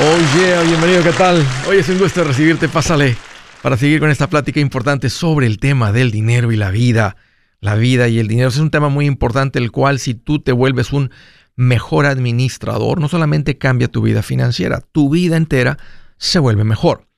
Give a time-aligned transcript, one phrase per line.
[0.00, 1.44] Oh yeah, bienvenido, ¿qué tal?
[1.68, 3.16] Hoy es un gusto recibirte, pásale
[3.62, 7.16] para seguir con esta plática importante sobre el tema del dinero y la vida.
[7.58, 10.52] La vida y el dinero es un tema muy importante, el cual si tú te
[10.52, 11.10] vuelves un
[11.56, 15.78] mejor administrador, no solamente cambia tu vida financiera, tu vida entera
[16.16, 17.08] se vuelve mejor.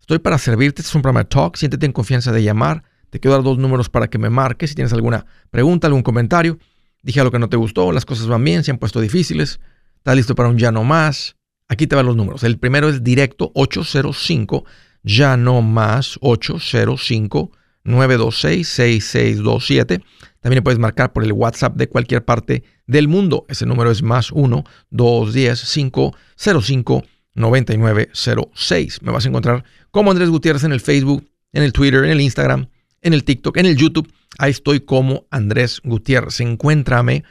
[0.00, 3.20] Estoy para servirte, este es un programa de talk, siéntete en confianza de llamar, te
[3.20, 6.58] quiero dar dos números para que me marques si tienes alguna pregunta, algún comentario,
[7.02, 9.60] dije algo que no te gustó, las cosas van bien, se han puesto difíciles,
[9.98, 11.36] estás listo para un ya no más,
[11.68, 12.44] Aquí te van los números.
[12.44, 14.64] El primero es directo 805,
[15.02, 17.52] ya no más 805
[17.84, 20.02] 926 6627.
[20.40, 23.46] También puedes marcar por el WhatsApp de cualquier parte del mundo.
[23.48, 29.02] Ese número es más 1 210 505 9906.
[29.02, 32.20] Me vas a encontrar como Andrés Gutiérrez en el Facebook, en el Twitter, en el
[32.20, 32.68] Instagram,
[33.02, 34.12] en el TikTok, en el YouTube.
[34.38, 36.40] Ahí estoy como Andrés Gutiérrez.
[36.40, 37.24] Encuéntrame.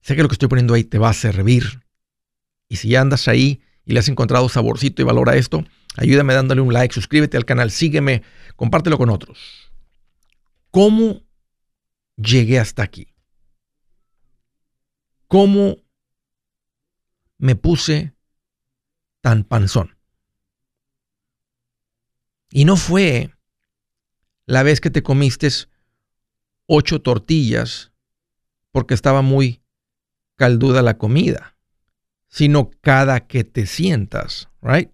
[0.00, 1.80] Sé que lo que estoy poniendo ahí te va a servir.
[2.68, 5.64] Y si ya andas ahí, y le has encontrado saborcito y valor a esto,
[5.96, 8.22] ayúdame dándole un like, suscríbete al canal, sígueme,
[8.56, 9.72] compártelo con otros.
[10.70, 11.22] ¿Cómo
[12.16, 13.14] llegué hasta aquí?
[15.26, 15.76] ¿Cómo
[17.38, 18.14] me puse
[19.20, 19.98] tan panzón?
[22.50, 23.34] Y no fue
[24.46, 25.48] la vez que te comiste
[26.66, 27.92] ocho tortillas
[28.70, 29.62] porque estaba muy
[30.36, 31.51] calduda la comida
[32.32, 34.90] sino cada que te sientas, right?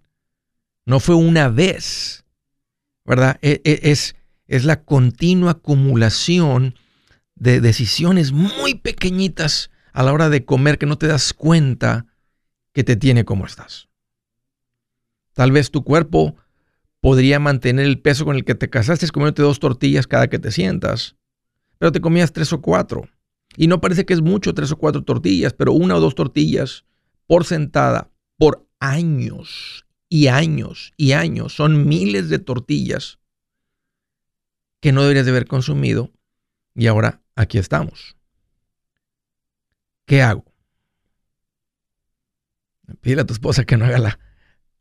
[0.85, 2.25] No fue una vez,
[3.05, 3.39] ¿verdad?
[3.41, 6.75] E, e, es, es la continua acumulación
[7.35, 12.07] de decisiones muy pequeñitas a la hora de comer que no te das cuenta
[12.73, 13.87] que te tiene como estás.
[15.33, 16.35] Tal vez tu cuerpo
[16.99, 20.51] podría mantener el peso con el que te casaste comiéndote dos tortillas cada que te
[20.51, 21.15] sientas,
[21.77, 23.07] pero te comías tres o cuatro.
[23.55, 26.83] Y no parece que es mucho tres o cuatro tortillas, pero una o dos tortillas
[27.29, 31.53] por sentada por años y años y años.
[31.53, 33.19] Son miles de tortillas
[34.79, 36.11] que no deberías de haber consumido
[36.73, 38.17] y ahora aquí estamos.
[40.07, 40.43] ¿Qué hago?
[42.99, 44.19] Pídele a tu esposa que no haga la,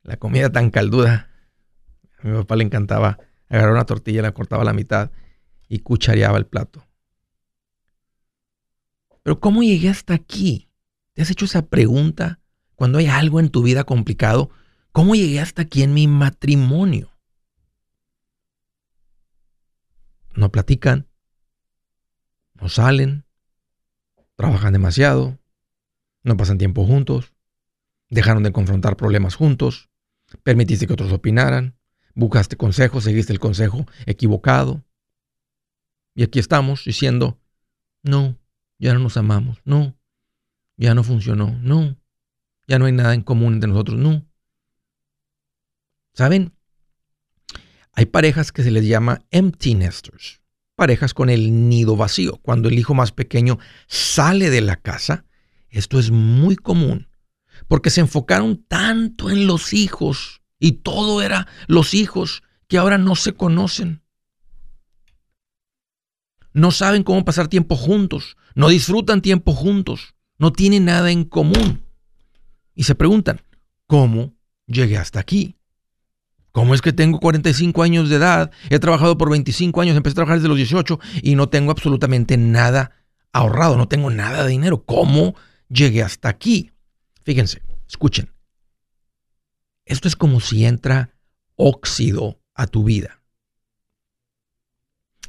[0.03, 1.31] la comida tan calduda.
[2.19, 3.19] A mi papá le encantaba
[3.51, 5.11] agarrar una tortilla, la cortaba a la mitad
[5.69, 6.83] y cuchareaba el plato.
[9.23, 10.68] Pero ¿cómo llegué hasta aquí?
[11.19, 12.39] ¿Te has hecho esa pregunta
[12.77, 14.51] cuando hay algo en tu vida complicado?
[14.93, 17.11] ¿Cómo llegué hasta aquí en mi matrimonio?
[20.37, 21.09] No platican,
[22.55, 23.25] no salen,
[24.37, 25.41] trabajan demasiado,
[26.23, 27.33] no pasan tiempo juntos,
[28.11, 29.91] dejaron de confrontar problemas juntos,
[30.45, 31.81] permitiste que otros opinaran,
[32.15, 34.85] buscaste consejo, seguiste el consejo equivocado.
[36.15, 37.41] Y aquí estamos diciendo,
[38.05, 38.39] no,
[38.79, 39.98] ya no nos amamos, no,
[40.79, 41.97] ya no funcionó, no,
[42.67, 44.25] ya no hay nada en común entre nosotros, no.
[46.15, 46.55] ¿Saben?
[47.93, 50.41] Hay parejas que se les llama empty nesters,
[50.77, 52.39] parejas con el nido vacío.
[52.43, 53.59] Cuando el hijo más pequeño
[53.89, 55.25] sale de la casa,
[55.69, 57.09] esto es muy común,
[57.67, 63.17] porque se enfocaron tanto en los hijos y todo era los hijos que ahora no
[63.17, 64.05] se conocen.
[66.53, 71.85] No saben cómo pasar tiempo juntos, no disfrutan tiempo juntos no tienen nada en común.
[72.75, 73.41] Y se preguntan,
[73.87, 74.35] ¿cómo
[74.67, 75.57] llegué hasta aquí?
[76.53, 78.51] ¿Cómo es que tengo 45 años de edad?
[78.71, 82.37] He trabajado por 25 años, empecé a trabajar desde los 18 y no tengo absolutamente
[82.37, 82.93] nada
[83.33, 84.85] ahorrado, no tengo nada de dinero.
[84.85, 85.35] ¿Cómo
[85.69, 86.73] llegué hasta aquí?
[87.25, 88.33] Fíjense, escuchen.
[89.85, 91.15] Esto es como si entra
[91.57, 93.23] óxido a tu vida.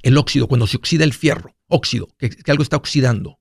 [0.01, 3.38] El óxido, cuando se oxida el fierro, óxido, que, que algo está oxidando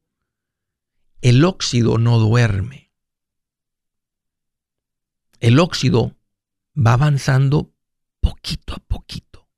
[1.21, 2.93] el óxido no duerme.
[5.41, 6.17] El óxido
[6.75, 7.73] va avanzando
[8.21, 9.49] poquito a poquito,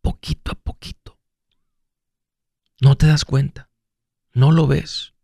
[0.00, 1.18] poquito a poquito.
[2.80, 3.70] No te das cuenta,
[4.32, 5.14] no lo ves.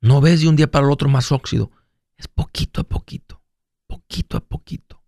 [0.00, 1.70] No ves de un día para el otro más óxido.
[2.16, 3.40] Es poquito a poquito,
[3.86, 5.02] poquito a poquito.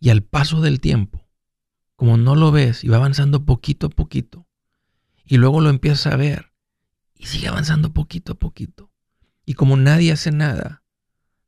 [0.00, 1.26] Y al paso del tiempo,
[1.96, 4.46] como no lo ves y va avanzando poquito a poquito,
[5.24, 6.53] y luego lo empiezas a ver
[7.14, 8.90] y sigue avanzando poquito a poquito.
[9.44, 10.84] Y como nadie hace nada,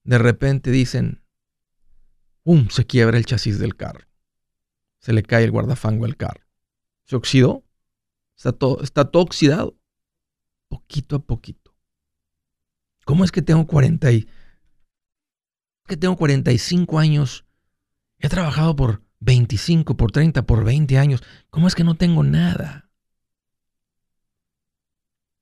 [0.05, 1.25] de repente dicen,
[2.45, 2.69] ¡um!
[2.69, 4.07] Se quiebra el chasis del carro.
[5.01, 6.47] Se le cae el guardafango al carro.
[7.05, 7.65] Se oxidó.
[8.37, 9.79] Está todo, está todo oxidado.
[10.69, 11.75] Poquito a poquito.
[13.05, 14.29] ¿Cómo es que tengo 40 y,
[15.87, 17.47] que tengo 45 años?
[18.19, 21.23] He trabajado por 25, por 30, por 20 años.
[21.51, 22.86] ¿Cómo es que no tengo nada?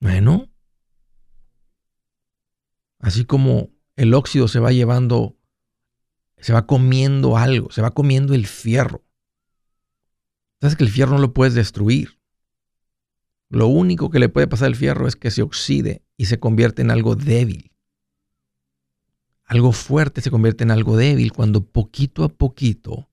[0.05, 0.51] Bueno,
[2.99, 5.39] así como el óxido se va llevando
[6.37, 9.03] se va comiendo algo, se va comiendo el fierro.
[10.61, 12.21] Sabes que el fierro no lo puedes destruir.
[13.49, 16.83] Lo único que le puede pasar al fierro es que se oxide y se convierte
[16.83, 17.73] en algo débil.
[19.47, 23.11] Algo fuerte se convierte en algo débil cuando poquito a poquito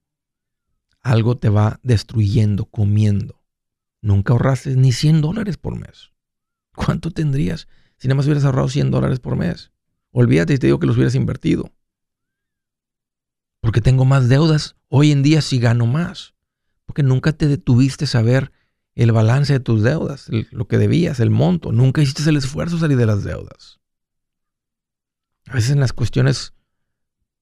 [1.00, 3.42] algo te va destruyendo, comiendo.
[4.02, 6.11] Nunca ahorraste ni 100 dólares por mes.
[6.74, 9.72] ¿Cuánto tendrías si nada más hubieras ahorrado 100 dólares por mes?
[10.10, 11.72] Olvídate y te digo que los hubieras invertido.
[13.60, 16.34] Porque tengo más deudas hoy en día si gano más.
[16.84, 18.52] Porque nunca te detuviste a saber
[18.94, 21.72] el balance de tus deudas, lo que debías, el monto.
[21.72, 23.80] Nunca hiciste el esfuerzo de salir de las deudas.
[25.46, 26.52] A veces en las cuestiones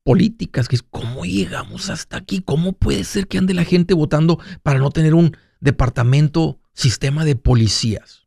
[0.04, 4.38] políticas, que es cómo llegamos hasta aquí, cómo puede ser que ande la gente votando
[4.62, 8.19] para no tener un departamento, sistema de policías.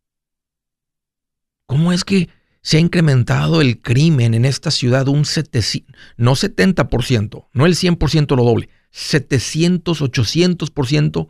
[1.73, 2.29] ¿Cómo es que
[2.61, 8.35] se ha incrementado el crimen en esta ciudad un 700, no 70%, no el 100%
[8.35, 11.29] lo doble, 700, 800%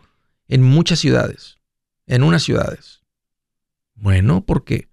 [0.50, 1.60] en muchas ciudades,
[2.08, 3.04] en unas ciudades.
[3.96, 4.90] Bueno, porque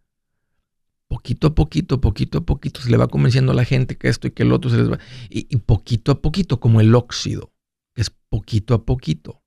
[1.09, 4.29] poquito a poquito, poquito a poquito se le va convenciendo a la gente que esto
[4.29, 5.01] y que el otro se les va.
[5.31, 7.53] Y, poquito a poquito, como el óxido,
[7.93, 9.43] que es poquito a poquito.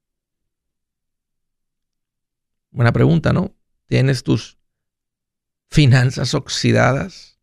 [2.71, 3.55] Buena pregunta, ¿no?
[3.87, 4.57] ¿Tienes tus
[5.73, 7.39] finanzas oxidadas?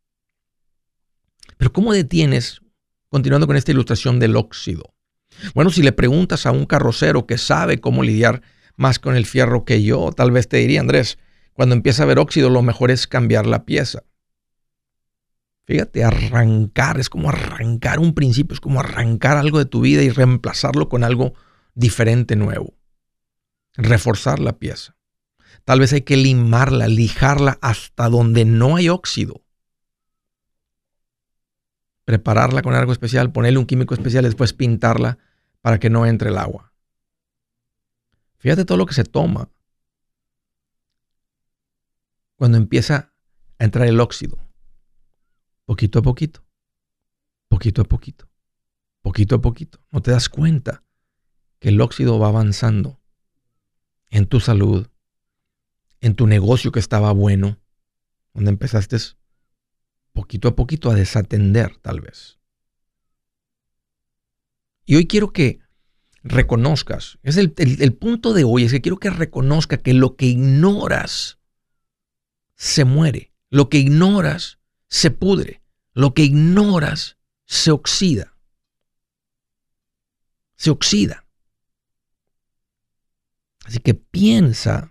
[1.56, 2.60] Pero ¿cómo detienes,
[3.08, 4.94] continuando con esta ilustración del óxido?
[5.52, 8.42] Bueno, si le preguntas a un carrocero que sabe cómo lidiar
[8.76, 11.18] más con el fierro que yo, tal vez te diría, Andrés,
[11.54, 14.04] cuando empieza a haber óxido, lo mejor es cambiar la pieza.
[15.64, 20.10] Fíjate, arrancar, es como arrancar un principio, es como arrancar algo de tu vida y
[20.10, 21.34] reemplazarlo con algo
[21.74, 22.74] diferente, nuevo.
[23.74, 24.99] Reforzar la pieza.
[25.64, 29.42] Tal vez hay que limarla, lijarla hasta donde no hay óxido.
[32.04, 35.18] Prepararla con algo especial, ponerle un químico especial, después pintarla
[35.60, 36.72] para que no entre el agua.
[38.38, 39.50] Fíjate todo lo que se toma
[42.36, 43.12] cuando empieza
[43.58, 44.38] a entrar el óxido
[45.70, 46.44] poquito a poquito,
[47.46, 48.28] poquito a poquito,
[49.02, 49.78] poquito a poquito.
[49.92, 50.82] No te das cuenta
[51.60, 52.98] que el óxido va avanzando
[54.10, 54.88] en tu salud,
[56.00, 57.58] en tu negocio que estaba bueno,
[58.34, 58.96] donde empezaste
[60.12, 62.38] poquito a poquito a desatender tal vez.
[64.84, 65.60] Y hoy quiero que
[66.22, 70.26] reconozcas, es el, el punto de hoy, es que quiero que reconozca que lo que
[70.26, 71.38] ignoras
[72.56, 74.60] se muere, lo que ignoras
[74.90, 75.62] se pudre.
[75.92, 78.36] Lo que ignoras se oxida.
[80.56, 81.26] Se oxida.
[83.64, 84.89] Así que piensa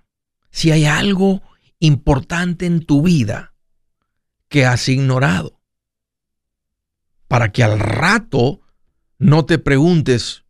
[0.59, 1.41] si hay algo
[1.79, 3.53] importante en tu vida
[4.49, 5.61] que has ignorado.
[7.29, 8.59] Para que al rato
[9.17, 10.43] no te preguntes,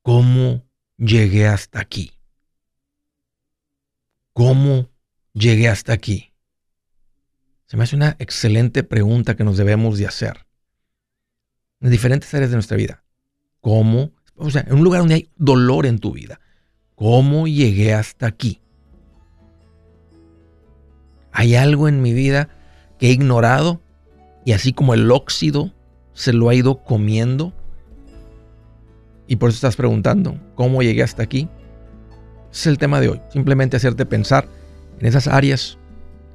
[0.00, 0.64] ¿cómo
[0.96, 2.12] llegué hasta aquí?
[4.32, 4.88] ¿Cómo
[5.34, 6.32] llegué hasta aquí?
[7.66, 10.46] Se me hace una excelente pregunta que nos debemos de hacer.
[11.80, 13.04] En diferentes áreas de nuestra vida.
[13.60, 14.12] ¿Cómo?
[14.34, 16.40] O sea, en un lugar donde hay dolor en tu vida.
[16.94, 18.62] ¿Cómo llegué hasta aquí?
[21.36, 22.48] ¿Hay algo en mi vida
[22.96, 23.80] que he ignorado
[24.44, 25.72] y así como el óxido
[26.12, 27.52] se lo ha ido comiendo?
[29.26, 31.48] Y por eso estás preguntando, ¿cómo llegué hasta aquí?
[32.52, 33.20] Es el tema de hoy.
[33.30, 34.46] Simplemente hacerte pensar
[35.00, 35.76] en esas áreas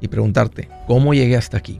[0.01, 1.79] y preguntarte, ¿cómo llegué hasta aquí?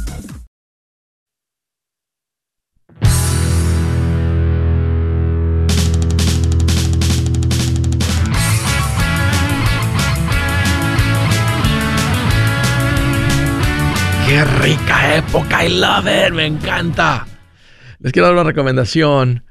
[14.31, 15.65] ¡Qué rica época!
[15.65, 17.27] I love it, me encanta.
[17.99, 19.43] Les quiero dar una recomendación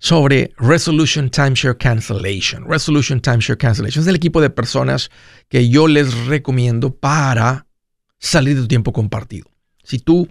[0.00, 2.68] sobre Resolution Timeshare Cancellation.
[2.68, 5.08] Resolution Timeshare Cancellation es el equipo de personas
[5.48, 7.68] que yo les recomiendo para
[8.18, 9.48] salir de tu tiempo compartido.
[9.84, 10.28] Si tú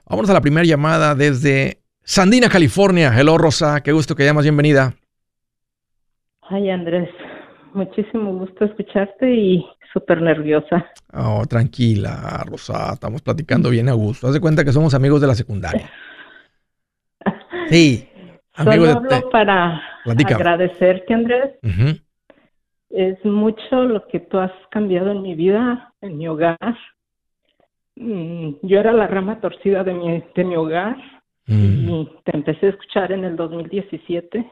[0.08, 3.12] Vamos a la primera llamada desde Sandina, California.
[3.18, 3.80] Hello, Rosa.
[3.82, 4.44] Qué gusto que llamas.
[4.44, 4.94] Bienvenida.
[6.42, 7.08] Ay, Andrés.
[7.72, 10.86] Muchísimo gusto escucharte y súper nerviosa.
[11.14, 12.92] Oh, tranquila, Rosa.
[12.92, 14.26] Estamos platicando bien a gusto.
[14.26, 15.90] Haz de cuenta que somos amigos de la secundaria.
[17.68, 18.06] Sí,
[18.54, 21.54] Solo hablo para agradecerte, Andrés.
[22.90, 26.76] Es mucho lo que tú has cambiado en mi vida, en mi hogar.
[27.96, 30.96] Mm, yo era la rama torcida de mi, de mi hogar
[31.46, 31.90] mm.
[31.90, 34.50] y te empecé a escuchar en el 2017.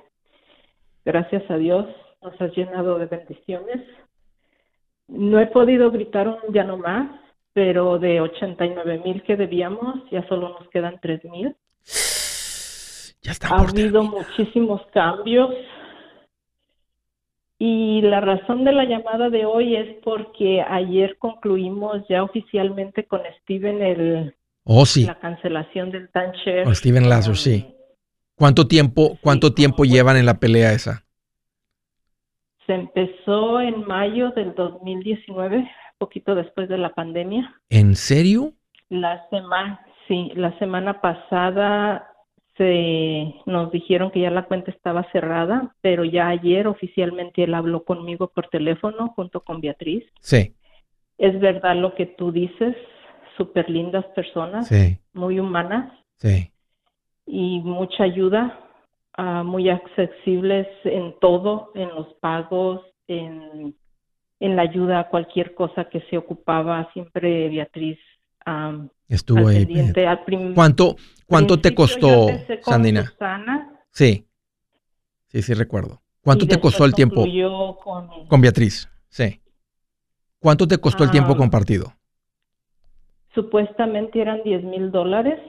[1.05, 1.87] Gracias a Dios
[2.23, 3.83] nos has llenado de bendiciones.
[5.09, 7.11] No he podido gritar un ya no más,
[7.53, 11.57] pero de 89 mil que debíamos, ya solo nos quedan 3 mil
[13.43, 15.51] ha habido muchísimos cambios.
[17.59, 23.21] Y la razón de la llamada de hoy es porque ayer concluimos ya oficialmente con
[23.43, 24.35] Steven el
[24.65, 25.05] oh, sí.
[25.05, 26.65] la cancelación del timeshare.
[26.65, 27.75] Con Steven Lazar, sí.
[28.35, 31.05] ¿Cuánto tiempo, cuánto tiempo llevan en la pelea esa?
[32.67, 37.61] Se empezó en mayo del 2019, poquito después de la pandemia.
[37.69, 38.55] ¿En serio?
[38.89, 42.10] La semana, sí, la semana pasada
[43.47, 48.29] nos dijeron que ya la cuenta estaba cerrada, pero ya ayer oficialmente él habló conmigo
[48.29, 50.05] por teléfono junto con Beatriz.
[50.21, 50.55] Sí.
[51.19, 52.77] Es verdad lo que tú dices,
[53.37, 54.71] súper lindas personas,
[55.13, 55.93] muy humanas.
[56.17, 56.51] Sí.
[57.27, 58.61] Y mucha ayuda,
[59.19, 63.75] uh, muy accesibles en todo, en los pagos, en,
[64.41, 66.91] en la ayuda a cualquier cosa que se ocupaba.
[66.93, 67.99] Siempre Beatriz
[69.11, 69.67] Estuvo ahí.
[70.55, 70.95] ¿Cuánto,
[71.27, 72.29] cuánto te costó,
[72.63, 73.13] Sandina?
[73.91, 74.25] Sí.
[75.27, 76.01] Sí, sí recuerdo.
[76.23, 77.25] ¿Cuánto te costó el tiempo?
[78.29, 78.41] Con...
[78.41, 79.41] Beatriz, sí.
[80.39, 81.37] ¿Cuánto te costó el tiempo ah.
[81.37, 81.93] compartido?
[83.35, 85.41] Supuestamente eran 10 mil dólares.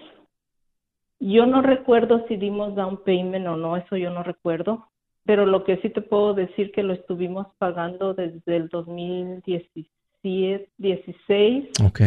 [1.20, 4.88] Yo no recuerdo si dimos down payment o no, eso yo no recuerdo.
[5.24, 11.70] Pero lo que sí te puedo decir que lo estuvimos pagando desde el 2017, 16.
[11.86, 12.02] Ok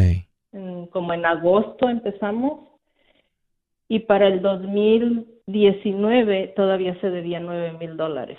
[0.90, 2.68] como en agosto empezamos
[3.88, 8.38] y para el 2000 2019 todavía se debía 9 mil dólares.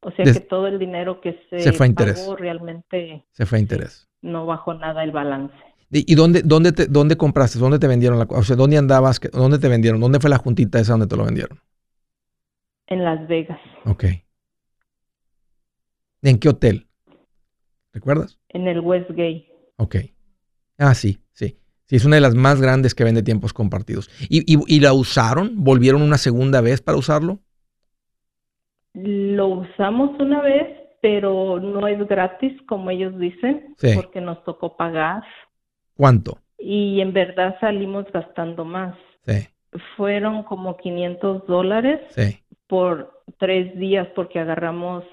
[0.00, 4.06] O sea que todo el dinero que se, fue pagó realmente se fue a interés.
[4.20, 5.54] No bajó nada el balance.
[5.90, 7.58] ¿Y dónde, dónde, te, dónde compraste?
[7.58, 8.18] ¿Dónde te vendieron?
[8.18, 9.20] La, o sea, ¿dónde andabas?
[9.32, 10.00] ¿Dónde te vendieron?
[10.00, 11.60] ¿Dónde fue la juntita esa donde te lo vendieron?
[12.86, 13.60] En Las Vegas.
[13.86, 14.04] Ok.
[16.22, 16.86] ¿En qué hotel?
[17.92, 18.38] ¿Recuerdas?
[18.48, 19.46] En el Westgate.
[19.76, 19.96] Ok.
[20.78, 21.58] Ah, sí, sí.
[21.86, 24.08] Sí, es una de las más grandes que vende tiempos compartidos.
[24.30, 25.64] ¿Y, y, la usaron?
[25.64, 27.40] ¿Volvieron una segunda vez para usarlo?
[28.94, 30.66] Lo usamos una vez,
[31.02, 35.22] pero no es gratis, como ellos dicen, porque nos tocó pagar.
[35.94, 36.38] ¿Cuánto?
[36.58, 38.96] Y en verdad salimos gastando más.
[39.26, 39.46] Sí.
[39.96, 42.00] Fueron como 500 dólares
[42.66, 45.04] por tres días porque agarramos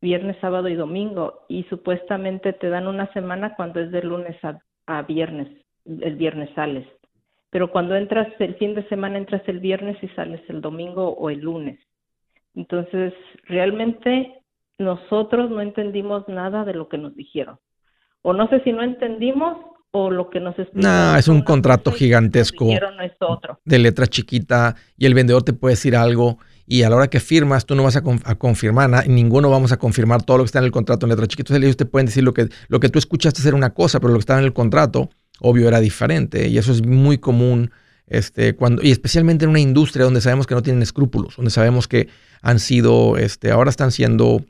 [0.00, 4.60] viernes, sábado y domingo y supuestamente te dan una semana cuando es de lunes a,
[5.02, 5.48] viernes,
[5.84, 6.86] el viernes sales.
[7.50, 11.30] Pero cuando entras el fin de semana entras el viernes y sales el domingo o
[11.30, 11.80] el lunes.
[12.54, 13.12] Entonces,
[13.44, 14.42] realmente
[14.78, 17.58] nosotros no entendimos nada de lo que nos dijeron.
[18.22, 19.56] O no sé si no entendimos
[19.92, 22.66] o lo que nos No, es un contrato gigantesco
[23.64, 26.38] de letra chiquita y el vendedor te puede decir algo
[26.70, 28.02] y a la hora que firmas tú no vas a,
[28.36, 31.26] confirmar nada, ninguno vamos a confirmar todo lo que está en el contrato en letra
[31.26, 31.52] chiquita.
[31.52, 34.12] Entonces ellos te pueden decir lo que, lo que tú escuchaste era una cosa, pero
[34.12, 35.10] lo que estaba en el contrato,
[35.40, 37.72] obvio, era diferente y eso es muy común.
[38.06, 41.88] Este, cuando, y especialmente en una industria donde sabemos que no tienen escrúpulos, donde sabemos
[41.88, 42.08] que
[42.40, 44.44] han sido, este, ahora están siendo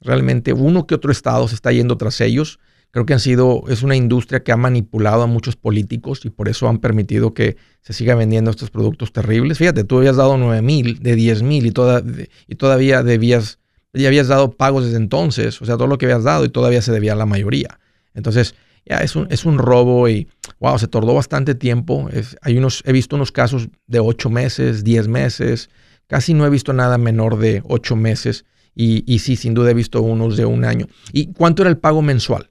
[0.00, 2.58] realmente uno que otro estado se está yendo tras ellos
[2.92, 6.48] Creo que han sido, es una industria que ha manipulado a muchos políticos y por
[6.48, 9.58] eso han permitido que se siga vendiendo estos productos terribles.
[9.58, 12.02] Fíjate, tú habías dado 9 mil de 10 mil y, toda,
[12.48, 13.60] y todavía debías,
[13.92, 16.82] ya habías dado pagos desde entonces, o sea, todo lo que habías dado y todavía
[16.82, 17.78] se debía la mayoría.
[18.12, 20.26] Entonces, ya es un, es un robo y,
[20.58, 22.08] wow, se tardó bastante tiempo.
[22.42, 25.70] hay unos, he visto unos casos de 8 meses, 10 meses,
[26.08, 28.44] casi no he visto nada menor de 8 meses.
[28.74, 30.86] Y, y sí, sin duda he visto unos de un año.
[31.12, 32.49] ¿Y cuánto era el pago mensual?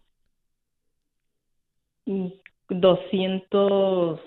[2.69, 4.19] 200,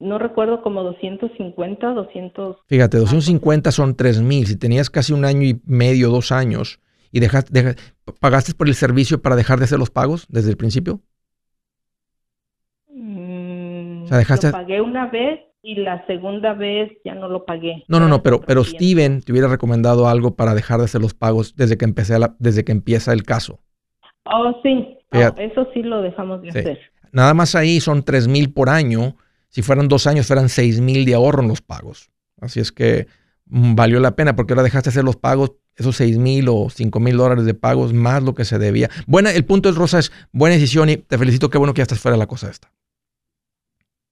[0.00, 2.56] no recuerdo como 250, 200.
[2.66, 4.46] Fíjate, 250 son 3 mil.
[4.46, 7.76] Si tenías casi un año y medio, dos años, y dejaste,
[8.20, 11.00] ¿pagaste por el servicio para dejar de hacer los pagos desde el principio?
[12.88, 17.84] Mm, lo pagué una vez y la segunda vez ya no lo pagué.
[17.86, 21.14] No, no, no, pero, pero Steven te hubiera recomendado algo para dejar de hacer los
[21.14, 23.60] pagos desde que, empecé desde que empieza el caso.
[24.24, 26.78] Oh, sí, oh, eso sí lo dejamos de hacer.
[27.12, 29.16] Nada más ahí son 3 mil por año.
[29.48, 32.10] Si fueran dos años, fueran 6 mil de ahorro en los pagos.
[32.40, 33.06] Así es que
[33.46, 37.00] mm, valió la pena porque ahora dejaste hacer los pagos, esos 6 mil o 5
[37.00, 38.88] mil dólares de pagos más lo que se debía.
[39.06, 41.50] Buena, el punto es, Rosa, es buena decisión y te felicito.
[41.50, 42.70] Qué bueno que ya estás fuera de la cosa esta.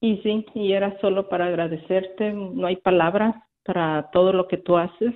[0.03, 2.33] Y sí, y era solo para agradecerte.
[2.33, 5.15] No hay palabras para todo lo que tú haces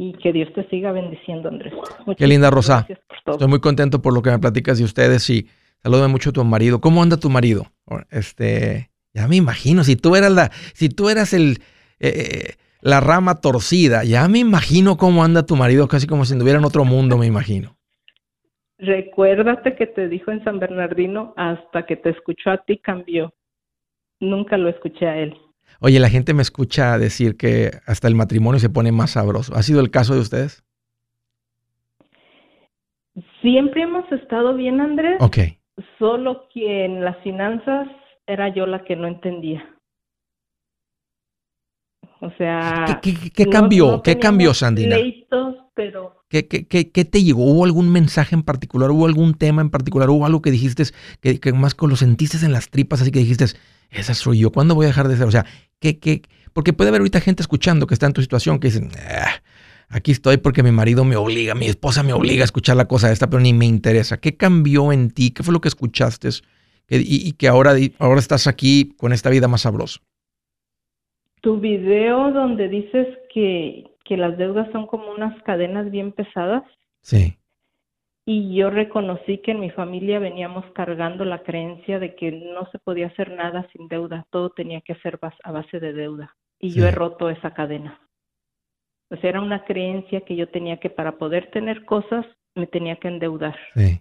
[0.00, 1.74] y que Dios te siga bendiciendo, Andrés.
[2.16, 2.86] Qué linda, Rosa.
[3.26, 5.46] Estoy muy contento por lo que me platicas de ustedes y
[5.82, 6.80] salúdame mucho a tu marido.
[6.80, 7.66] ¿Cómo anda tu marido?
[8.10, 11.58] Este, ya me imagino, si tú eras la, si tú eras el,
[11.98, 16.32] eh, eh, la rama torcida, ya me imagino cómo anda tu marido, casi como si
[16.32, 17.76] anduviera en otro mundo, me imagino.
[18.78, 23.34] Recuérdate que te dijo en San Bernardino, hasta que te escuchó a ti cambió.
[24.18, 25.36] Nunca lo escuché a él.
[25.80, 29.54] Oye, la gente me escucha decir que hasta el matrimonio se pone más sabroso.
[29.54, 30.62] ¿Ha sido el caso de ustedes?
[33.40, 35.16] Siempre hemos estado bien, Andrés.
[35.20, 35.38] Ok.
[35.98, 37.88] Solo que en las finanzas
[38.26, 39.64] era yo la que no entendía.
[42.20, 43.00] O sea...
[43.02, 44.02] ¿Qué, cambió?
[44.02, 44.96] ¿Qué cambió, Sandina?
[45.74, 46.16] pero...
[46.28, 47.44] ¿Qué, qué, qué, te llegó?
[47.44, 48.90] ¿Hubo algún mensaje en particular?
[48.90, 50.10] ¿Hubo algún tema en particular?
[50.10, 50.84] ¿Hubo algo que dijiste
[51.20, 53.00] que, que más lo sentiste en las tripas?
[53.00, 53.46] Así que dijiste,
[53.90, 54.50] esa soy yo.
[54.52, 55.26] ¿Cuándo voy a dejar de ser?
[55.26, 55.44] O sea,
[55.78, 56.22] ¿qué, qué?
[56.52, 59.42] Porque puede haber ahorita gente escuchando que está en tu situación que dicen, ah,
[59.88, 63.12] aquí estoy porque mi marido me obliga, mi esposa me obliga a escuchar la cosa
[63.12, 64.18] esta, pero ni me interesa.
[64.18, 65.30] ¿Qué cambió en ti?
[65.30, 66.28] ¿Qué fue lo que escuchaste
[66.88, 70.00] y, y, que ahora, ahora estás aquí con esta vida más sabrosa?
[71.40, 76.64] Tu video donde dices que, que las deudas son como unas cadenas bien pesadas.
[77.02, 77.39] Sí
[78.32, 82.78] y yo reconocí que en mi familia veníamos cargando la creencia de que no se
[82.78, 86.86] podía hacer nada sin deuda, todo tenía que ser a base de deuda y yo
[86.86, 88.00] he roto esa cadena.
[89.10, 92.94] O sea, era una creencia que yo tenía que para poder tener cosas me tenía
[93.00, 93.56] que endeudar.
[93.74, 94.00] Sí.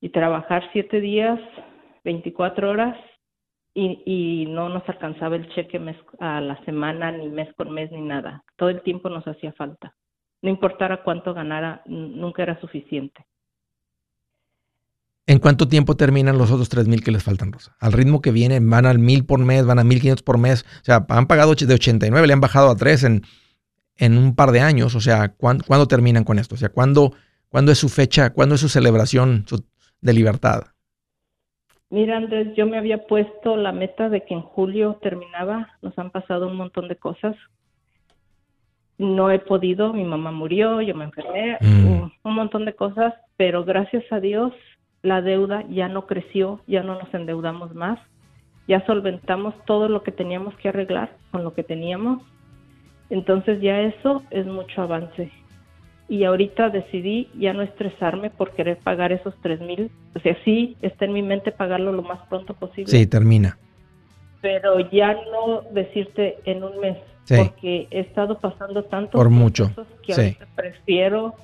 [0.00, 1.38] Y trabajar siete días,
[2.04, 2.96] 24 horas
[3.74, 7.92] y, y no nos alcanzaba el cheque mes, a la semana, ni mes con mes,
[7.92, 8.42] ni nada.
[8.56, 9.94] Todo el tiempo nos hacía falta
[10.44, 13.24] no importara cuánto ganara, nunca era suficiente.
[15.26, 17.74] ¿En cuánto tiempo terminan los otros 3 mil que les faltan, Rosa?
[17.80, 20.66] Al ritmo que vienen, van al mil por mes, van a 1500 por mes.
[20.82, 23.22] O sea, han pagado de 89, le han bajado a 3 en,
[23.96, 24.94] en un par de años.
[24.94, 26.56] O sea, ¿cuándo, terminan con esto?
[26.56, 27.12] O sea, ¿cuándo,
[27.48, 28.34] ¿cuándo, es su fecha?
[28.34, 29.46] ¿Cuándo es su celebración
[30.02, 30.64] de libertad?
[31.88, 35.70] Mira, Andrés, yo me había puesto la meta de que en julio terminaba.
[35.80, 37.34] Nos han pasado un montón de cosas.
[38.98, 42.10] No he podido, mi mamá murió, yo me enfermé, mm.
[42.22, 44.52] un montón de cosas, pero gracias a Dios
[45.04, 47.98] la deuda ya no creció, ya no nos endeudamos más,
[48.66, 52.22] ya solventamos todo lo que teníamos que arreglar con lo que teníamos.
[53.10, 55.30] Entonces ya eso es mucho avance.
[56.08, 59.90] Y ahorita decidí ya no estresarme por querer pagar esos tres mil.
[60.14, 62.90] O sea, sí, está en mi mente pagarlo lo más pronto posible.
[62.90, 63.58] Sí, termina.
[64.40, 66.98] Pero ya no decirte en un mes,
[67.28, 69.72] porque he estado pasando tanto por mucho
[70.06, 71.34] que prefiero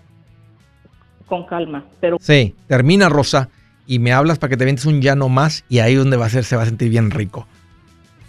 [1.26, 1.84] con calma.
[2.00, 2.18] Pero...
[2.20, 3.48] Sí, termina Rosa
[3.86, 6.30] y me hablas para que te ventes un llano más y ahí donde va a
[6.30, 7.46] ser se va a sentir bien rico.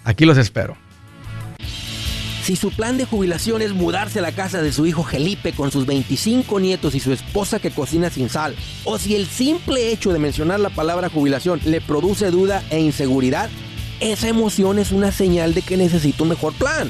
[0.03, 0.75] Aquí los espero.
[2.43, 5.71] Si su plan de jubilación es mudarse a la casa de su hijo Felipe con
[5.71, 10.11] sus 25 nietos y su esposa que cocina sin sal, o si el simple hecho
[10.11, 13.49] de mencionar la palabra jubilación le produce duda e inseguridad,
[13.99, 16.89] esa emoción es una señal de que necesita un mejor plan.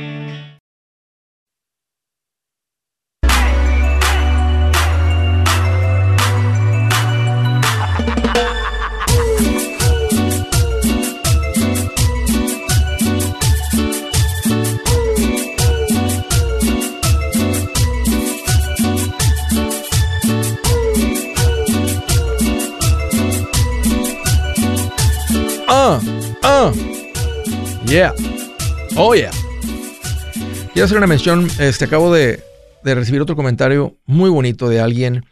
[30.81, 31.47] Quiero hacer una mención.
[31.59, 32.43] Este, acabo de,
[32.83, 35.25] recibir otro comentario muy bonito de alguien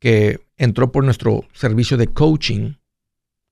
[0.00, 2.72] que entró por nuestro servicio de coaching.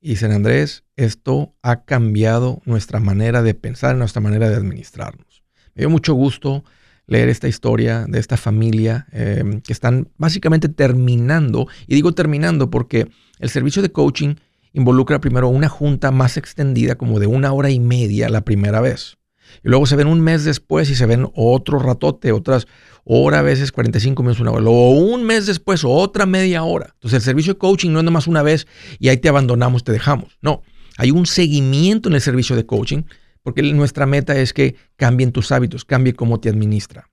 [0.00, 5.44] Y dice, Andrés, esto ha cambiado nuestra manera de pensar, nuestra manera de administrarnos.
[5.76, 6.64] Me dio mucho gusto
[7.06, 11.68] leer esta historia de esta familia em, que están básicamente terminando.
[11.86, 13.06] Y digo terminando porque
[13.38, 14.34] el servicio de coaching
[14.72, 19.18] involucra primero una junta más extendida, como de una hora y media la primera vez.
[19.62, 22.66] Y luego se ven un mes después y se ven otro ratote, otras
[23.04, 24.62] hora, a veces 45 minutos, una hora.
[24.62, 26.90] Luego un mes después, otra media hora.
[26.94, 28.66] Entonces el servicio de coaching no es nomás una vez
[28.98, 30.38] y ahí te abandonamos, te dejamos.
[30.40, 30.62] No,
[30.96, 33.02] hay un seguimiento en el servicio de coaching
[33.42, 37.10] porque nuestra meta es que cambien tus hábitos, cambie cómo te administra.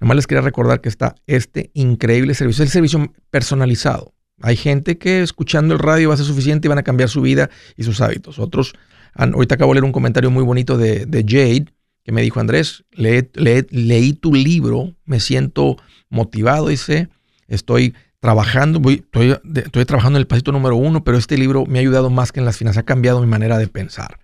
[0.00, 4.14] Nomás les quería recordar que está este increíble servicio, el servicio personalizado.
[4.40, 7.20] Hay gente que escuchando el radio va a ser suficiente y van a cambiar su
[7.20, 8.38] vida y sus hábitos.
[8.38, 8.74] Otros,
[9.18, 11.66] ahorita acabo de leer un comentario muy bonito de, Jade
[12.04, 15.76] que me dijo, Andrés, leí tu libro, me siento
[16.08, 17.08] motivado, dice,
[17.48, 21.78] estoy trabajando, voy, estoy, estoy, trabajando en el pasito número uno, pero este libro me
[21.78, 24.20] ha ayudado más que en las finanzas, ha cambiado mi manera de pensar.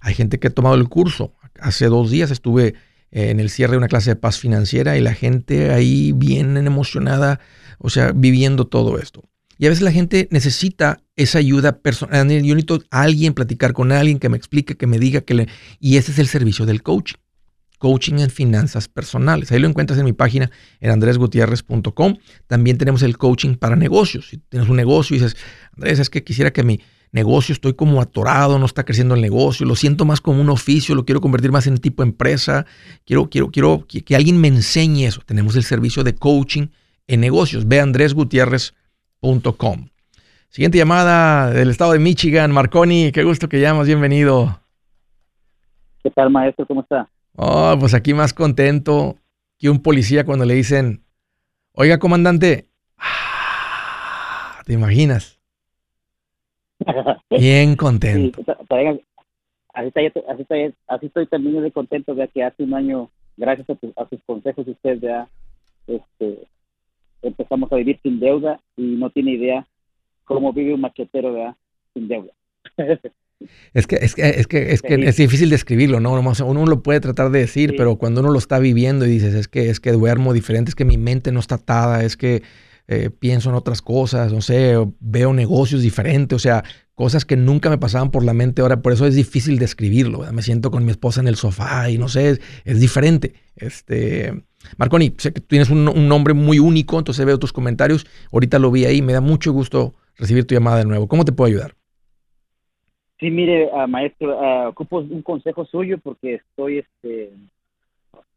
[0.00, 1.34] Hay gente que ha tomado el curso.
[1.60, 2.74] Hace dos días estuve
[3.10, 7.40] en el cierre de una clase de paz financiera y la gente ahí bien emocionada,
[7.78, 9.22] o sea, viviendo todo esto.
[9.58, 12.28] Y a veces la gente necesita esa ayuda personal.
[12.28, 15.48] Yo necesito a alguien, platicar con alguien que me explique, que me diga que le...
[15.80, 17.16] Y ese es el servicio del coaching.
[17.78, 19.50] Coaching en finanzas personales.
[19.50, 22.16] Ahí lo encuentras en mi página en andresgutierrez.com.
[22.46, 24.28] También tenemos el coaching para negocios.
[24.28, 25.36] Si tienes un negocio y dices,
[25.76, 29.64] Andrés, es que quisiera que mi negocio estoy como atorado, no está creciendo el negocio,
[29.64, 32.66] lo siento más como un oficio, lo quiero convertir más en tipo empresa.
[33.04, 35.22] Quiero, quiero, quiero que, que alguien me enseñe eso.
[35.24, 36.68] Tenemos el servicio de coaching
[37.06, 37.66] en negocios.
[37.66, 38.74] Ve a Andrés Gutiérrez
[40.48, 42.52] Siguiente llamada del estado de Michigan.
[42.52, 44.60] Marconi, qué gusto que llamas, bienvenido.
[46.04, 46.66] ¿Qué tal, maestro?
[46.66, 47.08] ¿Cómo está?
[47.34, 49.16] Oh, pues aquí más contento
[49.58, 51.02] que un policía cuando le dicen,
[51.72, 55.40] oiga, comandante, ah, ¿te imaginas?
[57.30, 58.40] Bien contento.
[59.74, 65.00] así, estoy, también de contento, de que hace un año, gracias a, sus consejos, usted
[65.00, 65.28] ya
[65.88, 66.46] este,
[67.28, 69.66] empezamos a vivir sin deuda y no tiene idea
[70.24, 71.56] cómo vive un machetero
[71.94, 72.32] sin deuda.
[73.72, 76.12] Es que es que es que es, que es difícil describirlo, ¿no?
[76.12, 79.46] Uno lo puede tratar de decir, pero cuando uno lo está viviendo y dices, es
[79.46, 82.42] que es que duermo diferente, es que mi mente no está atada, es que
[82.88, 86.64] eh, pienso en otras cosas, no sé, veo negocios diferentes, o sea,
[86.94, 90.20] cosas que nunca me pasaban por la mente ahora, por eso es difícil describirlo.
[90.32, 93.34] Me siento con mi esposa en el sofá y no sé, es, diferente.
[93.54, 94.42] Este,
[94.76, 98.06] Marconi, sé que tienes un, nombre muy único, entonces veo tus comentarios.
[98.32, 101.08] Ahorita lo vi ahí, me da mucho gusto recibir tu llamada de nuevo.
[101.08, 101.74] ¿Cómo te puedo ayudar?
[103.18, 107.30] Sí, mire, uh, maestro, uh, ocupo un consejo suyo porque estoy, este,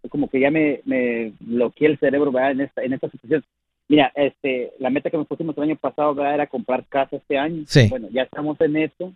[0.09, 2.51] como que ya me, me bloqueé el cerebro ¿verdad?
[2.51, 3.43] en esta, en esta situación.
[3.87, 7.63] Mira, este, la meta que nos pusimos el año pasado era comprar casa este año.
[7.67, 7.87] Sí.
[7.89, 9.13] Bueno, ya estamos en eso.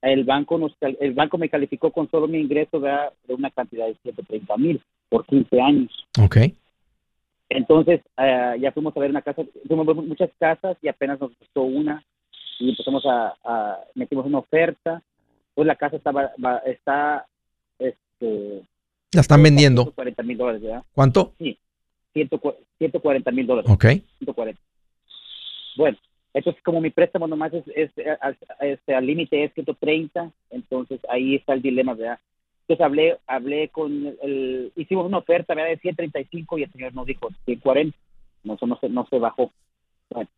[0.00, 3.94] El banco nos, el banco me calificó con solo mi ingreso de una cantidad de
[4.02, 4.80] 130 mil
[5.12, 6.06] por 15 años.
[6.18, 6.38] Ok.
[7.50, 11.20] Entonces, eh, ya fuimos a ver una casa, fuimos a ver muchas casas y apenas
[11.20, 12.02] nos gustó una
[12.58, 15.02] y empezamos a, a metimos una oferta.
[15.54, 16.30] Pues la casa estaba,
[16.64, 17.26] está,
[17.78, 18.62] este...
[19.12, 19.92] La están vendiendo.
[19.92, 20.82] 40 mil dólares, ¿verdad?
[20.94, 21.34] ¿Cuánto?
[21.38, 21.58] Sí.
[22.14, 23.70] 140 mil dólares.
[23.70, 23.84] Ok.
[24.18, 24.58] 140.
[25.76, 25.98] Bueno,
[26.32, 27.90] es como mi préstamo nomás es, es,
[28.60, 32.18] este, al límite es 130, entonces ahí está el dilema, ¿verdad?
[32.72, 35.72] Entonces hablé, hablé con el, hicimos una oferta, ¿verdad?
[35.72, 37.94] De 135 y el señor nos dijo 140,
[38.44, 39.52] no, no, se, no se bajó.
[40.08, 40.30] Bueno,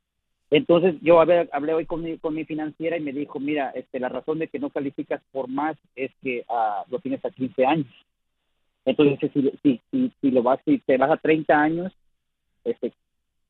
[0.50, 4.00] entonces yo hablé, hablé hoy con mi, con mi financiera y me dijo, mira, este,
[4.00, 7.66] la razón de que no calificas por más es que uh, lo tienes a 15
[7.66, 7.86] años.
[8.84, 11.92] Entonces, si, si, si, si, lo vas, si te vas a 30 años,
[12.64, 12.92] este,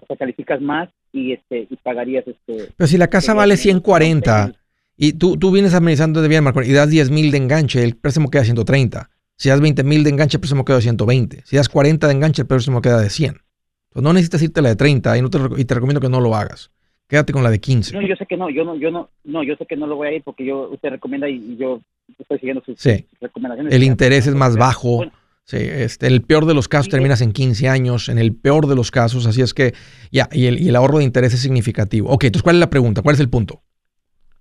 [0.07, 2.71] te calificas más y este y pagarías este.
[2.77, 4.53] Pero si la casa vale 140
[4.97, 7.97] y tú, tú vienes administrando de bien, Marco, y das 10 mil de enganche, el
[7.97, 9.11] préstamo queda 130.
[9.37, 11.43] Si das 20 mil de enganche, el préstamo queda 120.
[11.45, 13.29] Si das 40 de enganche, el préstamo queda de 100.
[13.29, 16.09] Entonces no necesitas irte a la de 30 y, no te, y te recomiendo que
[16.09, 16.71] no lo hagas.
[17.09, 17.95] Quédate con la de 15.
[17.95, 19.97] No, yo sé que no, yo no, yo no, no, yo sé que no lo
[19.97, 21.81] voy a ir porque yo usted recomienda y, yo
[22.19, 22.83] estoy siguiendo sus,
[23.21, 23.73] recomendaciones.
[23.73, 25.05] El interés es más bajo.
[25.47, 28.67] Sí, este, en el peor de los casos terminas en 15 años, en el peor
[28.67, 29.75] de los casos, así es que
[30.11, 32.09] ya, y, el, y el ahorro de interés es significativo.
[32.09, 33.03] Ok, entonces, ¿cuál es la pregunta?
[33.03, 33.63] ¿Cuál es el punto?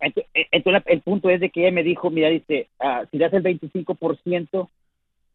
[0.03, 0.47] Entonces, eh,
[0.85, 4.69] el punto es de que ella me dijo, mira, dice, uh, si das el 25%,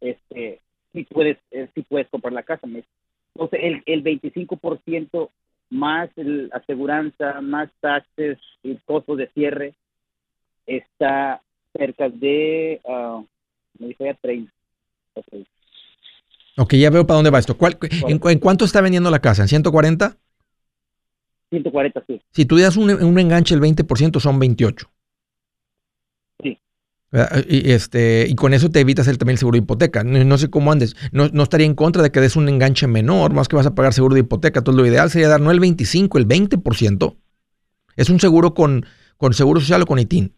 [0.00, 0.60] este,
[0.92, 2.66] sí puedes, eh, sí puedes comprar la casa.
[2.66, 5.30] Entonces, el, el 25%
[5.70, 9.74] más la aseguranza, más taxes y costos de cierre,
[10.66, 11.40] está
[11.76, 13.24] cerca de, uh,
[13.78, 14.52] me dijo ya 30.
[16.56, 17.56] Ok, ya veo para dónde va esto.
[18.08, 19.42] en, cuánto está vendiendo la casa?
[19.42, 20.16] ¿En 140?
[21.50, 22.20] 140, sí.
[22.30, 24.90] Si tú das un, un enganche el 20%, son 28.
[26.42, 26.58] Sí.
[27.48, 30.04] Y, este, y con eso te evitas el, también el seguro de hipoteca.
[30.04, 30.94] No, sé cómo andes.
[31.12, 33.74] No, no, estaría en contra de que des un enganche menor, más que vas a
[33.74, 34.60] pagar seguro de hipoteca.
[34.60, 37.16] Entonces, lo ideal sería dar no el 25, el 20%.
[37.96, 38.84] Es un seguro con,
[39.16, 40.32] con seguro social o con ITIN.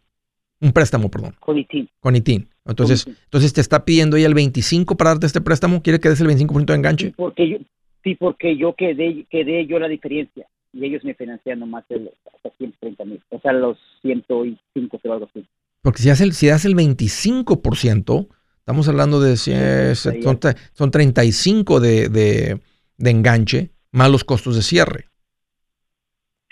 [0.61, 1.35] Un préstamo, perdón.
[1.39, 1.89] Con ITIN.
[1.99, 2.47] Con ITIN.
[2.65, 5.81] Entonces, entonces te está pidiendo ella el 25 para darte este préstamo.
[5.81, 7.07] ¿Quiere que des el 25% de enganche?
[7.07, 7.57] Sí, porque yo,
[8.03, 12.49] sí, porque yo quedé, quedé yo la diferencia y ellos me financian nomás el, hasta
[12.57, 15.45] 130 mil, o sea, los 105 o algo así.
[15.81, 18.27] Porque si das el, si das el 25%,
[18.59, 20.39] estamos hablando de son,
[20.73, 22.61] son 35 de, de,
[22.97, 25.07] de enganche más los costos de cierre.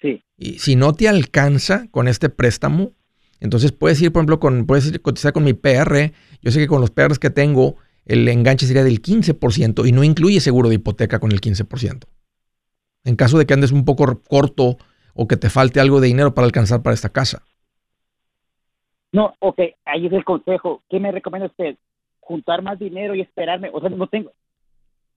[0.02, 0.24] Sí.
[0.38, 2.94] Y si no te alcanza con este préstamo,
[3.40, 6.12] entonces puedes ir, por ejemplo, con, puedes ir, cotizar con mi PR.
[6.42, 10.04] Yo sé que con los PRs que tengo, el enganche sería del 15% y no
[10.04, 12.06] incluye seguro de hipoteca con el 15%.
[13.10, 14.78] En caso de que andes un poco corto
[15.16, 17.44] o que te falte algo de dinero para alcanzar para esta casa.
[19.12, 20.84] No, ok, ahí es el consejo.
[20.90, 21.76] ¿Qué me recomienda usted?
[22.20, 23.72] Juntar más dinero y esperarme.
[23.74, 24.32] O sea, no tengo,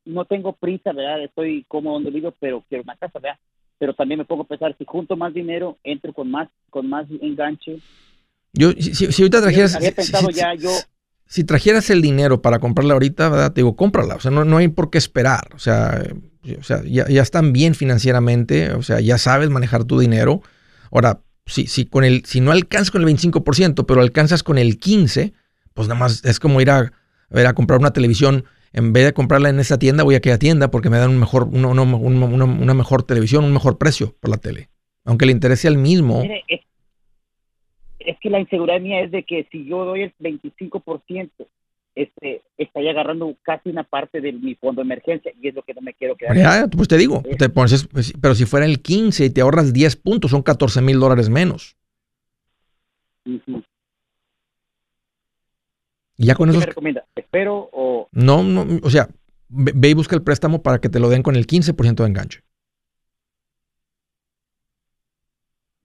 [0.06, 1.22] no tengo prisa, ¿verdad?
[1.22, 3.38] Estoy cómodo donde vivo, pero quiero una casa, ¿verdad?
[3.78, 7.06] Pero también me pongo a pensar, si junto más dinero, entro con más, con más
[7.20, 7.80] enganche
[8.54, 9.72] yo, si, ahorita trajeras.
[9.72, 9.86] si,
[11.44, 13.52] trajeras el dinero para comprarla ahorita, ¿verdad?
[13.52, 14.16] Te digo, cómprala.
[14.16, 15.48] O sea, no, hay por qué esperar.
[15.54, 16.02] O sea,
[16.58, 18.72] o sea ya, están bien financieramente.
[18.72, 20.42] O sea, ya sabes manejar tu dinero.
[20.90, 24.78] Ahora, si, si, con el, si no alcanzas con el 25%, pero alcanzas con el
[24.78, 25.32] 15%,
[25.72, 26.92] pues nada más es como ir a,
[27.30, 28.44] ver, a comprar una televisión.
[28.74, 31.18] En vez de comprarla en esa tienda, voy a aquella tienda porque me dan un
[31.18, 34.68] mejor, una, una, una, mejor televisión, un mejor precio por la tele.
[35.06, 36.22] Aunque el interés sea el mismo
[38.20, 41.30] que la inseguridad mía es de que si yo doy el 25%,
[41.94, 45.74] este, estaría agarrando casi una parte de mi fondo de emergencia y es lo que
[45.74, 46.36] no me quiero quedar.
[46.36, 49.72] Ya, pues te digo, te pones, pues, pero si fuera el 15 y te ahorras
[49.72, 51.76] 10 puntos, son 14 mil dólares menos.
[53.24, 53.40] Y
[56.16, 56.60] ya con ¿Qué eso.
[56.60, 57.04] me recomienda?
[57.14, 58.08] ¿Espero o.?
[58.12, 59.08] No, no, o sea,
[59.48, 62.40] ve, y busca el préstamo para que te lo den con el 15% de enganche.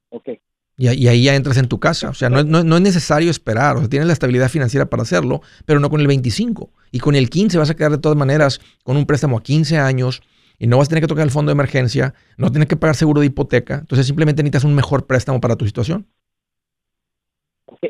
[0.10, 0.30] Ok.
[0.78, 2.10] Y, ahí ya entras en tu casa.
[2.10, 3.78] O sea, no, no, es necesario esperar.
[3.78, 6.70] O sea, tienes la estabilidad financiera para hacerlo, pero no con el 25.
[6.92, 9.78] Y con el 15 vas a quedar de todas maneras con un préstamo a 15
[9.80, 10.22] años
[10.60, 12.96] y no vas a tener que tocar el fondo de emergencia, no tienes que pagar
[12.96, 13.76] seguro de hipoteca.
[13.76, 16.08] Entonces simplemente necesitas un mejor préstamo para tu situación.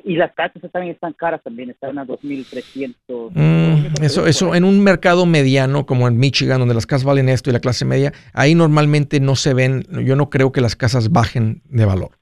[0.04, 3.32] Y las casas también están caras también, están a 2.300.
[3.34, 7.50] Mm, eso, eso en un mercado mediano como en Michigan, donde las casas valen esto
[7.50, 11.12] y la clase media, ahí normalmente no se ven, yo no creo que las casas
[11.12, 12.17] bajen de valor.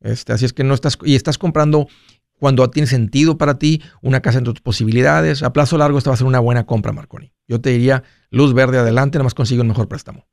[0.00, 1.88] Este, así es que no estás, y estás comprando
[2.40, 5.42] cuando tiene sentido para ti, una casa en tus posibilidades.
[5.42, 7.32] A plazo largo, esta va a ser una buena compra, Marconi.
[7.46, 10.26] Yo te diría, luz verde adelante, nada más consigue un mejor préstamo.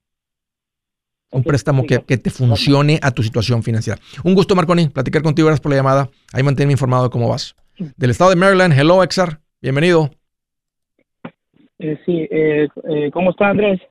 [1.30, 4.00] Un préstamo que, te funcione a tu situación financiera.
[4.24, 5.48] Un gusto, Marconi, platicar contigo.
[5.48, 6.10] Gracias por la llamada.
[6.32, 7.54] Ahí manténme informado de cómo vas.
[7.98, 9.42] Del estado de Maryland, hello, Exar.
[9.62, 10.10] Bienvenido.
[11.80, 13.82] Eh, sí, eh, eh, ¿cómo está, Andrés?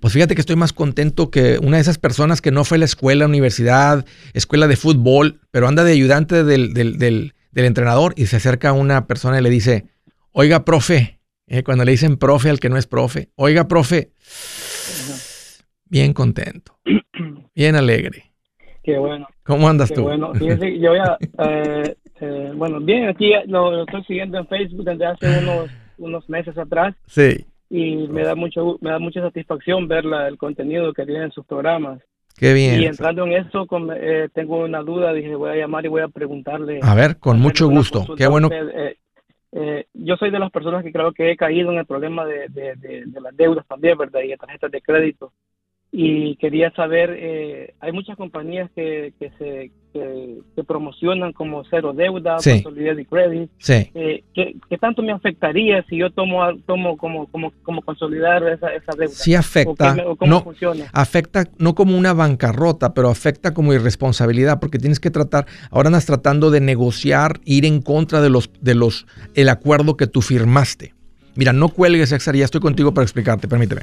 [0.00, 2.80] Pues fíjate que estoy más contento que una de esas personas que no fue a
[2.80, 4.04] la escuela, universidad,
[4.34, 9.06] escuela de fútbol, pero anda de ayudante del, del, entrenador y se acerca a una
[9.06, 9.86] persona y le dice,
[10.32, 14.10] oiga, profe, eh, cuando le dicen profe al que no es profe, oiga, profe,
[15.86, 16.78] bien contento,
[17.54, 18.24] bien alegre.
[18.82, 19.26] Qué bueno.
[19.42, 20.02] ¿Cómo andas tú?
[20.02, 21.16] Bueno, fíjese, yo ya,
[21.48, 26.28] eh, eh, bueno, bien, aquí lo, lo, estoy siguiendo en Facebook desde hace unos, unos
[26.28, 26.94] meses atrás.
[27.06, 31.44] Sí y me da mucho me da mucha satisfacción ver el contenido que tienen sus
[31.46, 32.00] programas.
[32.36, 32.80] Qué bien.
[32.80, 36.08] Y entrando en eso, eh, tengo una duda, dije, voy a llamar y voy a
[36.08, 36.80] preguntarle.
[36.82, 38.04] A ver, con mucho gusto.
[38.14, 38.50] Qué bueno.
[38.52, 38.96] Eh,
[39.52, 42.48] eh, yo soy de las personas que creo que he caído en el problema de,
[42.50, 44.20] de, de las deudas también, ¿verdad?
[44.20, 45.32] Y de tarjetas de crédito
[45.92, 49.70] y quería saber, eh, hay muchas compañías que, que se
[50.54, 52.62] que, promocionan como cero deuda, sí.
[52.62, 53.50] consolidar y credit.
[53.58, 53.90] Sí.
[53.94, 58.92] Eh, ¿qué, tanto me afectaría si yo tomo tomo como como, como consolidar esa, esa
[58.96, 59.14] deuda?
[59.14, 59.96] Sí afecta.
[60.18, 60.86] ¿Cómo no, funciona?
[60.92, 66.06] Afecta no como una bancarrota, pero afecta como irresponsabilidad, porque tienes que tratar, ahora andas
[66.06, 70.94] tratando de negociar, ir en contra de los de los el acuerdo que tú firmaste.
[71.36, 73.82] Mira, no cuelgues, Exar, ya estoy contigo para explicarte, permíteme.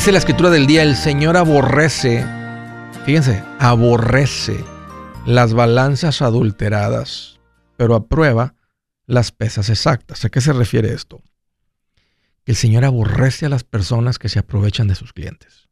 [0.00, 2.24] Dice la escritura del día, el Señor aborrece,
[3.04, 4.64] fíjense, aborrece
[5.26, 7.38] las balanzas adulteradas,
[7.76, 8.54] pero aprueba
[9.04, 10.24] las pesas exactas.
[10.24, 11.22] ¿A qué se refiere esto?
[12.44, 15.68] Que el Señor aborrece a las personas que se aprovechan de sus clientes.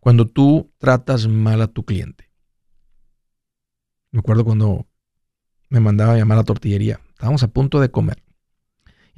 [0.00, 2.30] Cuando tú tratas mal a tu cliente.
[4.12, 4.86] Me acuerdo cuando
[5.68, 7.02] me mandaba a llamar a la tortillería.
[7.10, 8.22] Estábamos a punto de comer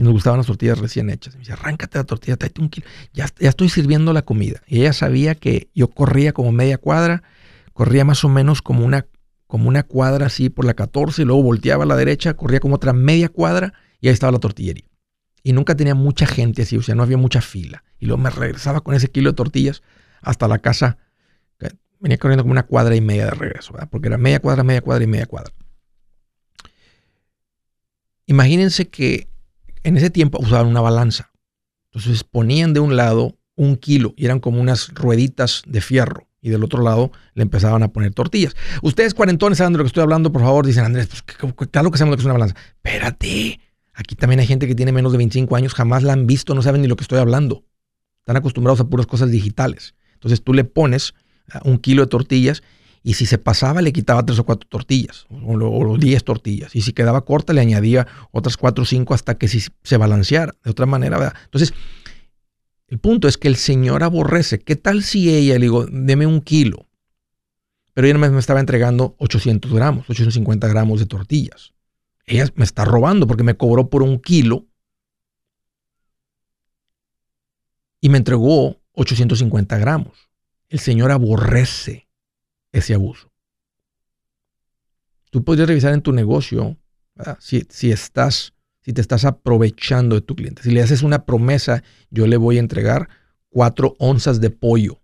[0.01, 1.35] y nos gustaban las tortillas recién hechas.
[1.35, 2.87] me dice, arráncate la tortilla, tráete un kilo.
[3.13, 4.63] Ya, ya estoy sirviendo la comida.
[4.67, 7.23] Y ella sabía que yo corría como media cuadra,
[7.75, 9.05] corría más o menos como una,
[9.47, 12.77] como una cuadra así por la 14, y luego volteaba a la derecha, corría como
[12.77, 14.87] otra media cuadra y ahí estaba la tortillería.
[15.43, 17.85] Y nunca tenía mucha gente así, o sea, no había mucha fila.
[17.99, 19.83] Y luego me regresaba con ese kilo de tortillas
[20.23, 20.97] hasta la casa.
[21.99, 23.91] Venía corriendo como una cuadra y media de regreso, ¿verdad?
[23.91, 25.53] porque era media cuadra, media cuadra y media cuadra.
[28.25, 29.30] Imagínense que
[29.85, 31.31] en ese tiempo usaban una balanza.
[31.93, 36.27] Entonces ponían de un lado un kilo y eran como unas rueditas de fierro.
[36.42, 38.57] Y del otro lado le empezaban a poner tortillas.
[38.81, 41.98] Ustedes cuarentones saben de lo que estoy hablando, por favor, dicen Andrés, pues claro que
[41.98, 42.57] sabemos lo que es una balanza.
[42.77, 43.61] Espérate,
[43.92, 46.63] aquí también hay gente que tiene menos de 25 años, jamás la han visto, no
[46.63, 47.65] saben ni lo que estoy hablando.
[48.21, 49.94] Están acostumbrados a puras cosas digitales.
[50.15, 51.15] Entonces tú le pones
[51.50, 52.63] ah, un kilo de tortillas
[53.03, 56.77] y si se pasaba le quitaba tres o cuatro tortillas o, diez tortillas.
[56.77, 60.71] Y si quedaba corta le añadía otras cuatro o cinco hasta que se balanceara de
[60.71, 61.19] otra manera.
[61.19, 61.35] ¿verdad?
[61.44, 61.73] Entonces,
[62.88, 64.59] El punto es que el Señor aborrece.
[64.59, 66.88] ¿Qué tal si ella le digo, deme un kilo?
[67.94, 71.73] Pero ella me estaba entregando 800 gramos, 850 gramos de tortillas.
[72.27, 74.67] Ella me está robando porque me cobró por un kilo
[78.01, 80.31] y me entregó 850 gramos.
[80.69, 82.10] El Señor aborrece
[82.73, 83.31] ese abuso.
[85.31, 86.77] Tú podrías revisar en tu negocio
[87.38, 90.62] si, si, estás, si te estás aprovechando de tu cliente.
[90.62, 93.08] Si le haces una promesa, yo le voy a entregar
[93.48, 95.00] cuatro onzas de pollo,